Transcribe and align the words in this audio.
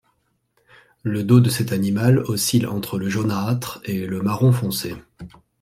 Le 1.03 1.23
dos 1.23 1.41
de 1.41 1.51
cet 1.51 1.71
animal 1.71 2.17
oscille 2.25 2.65
entre 2.65 2.97
le 2.97 3.07
jaunâtre 3.07 3.81
et 3.85 4.07
le 4.07 4.23
marron 4.23 4.51
foncé. 4.51 4.95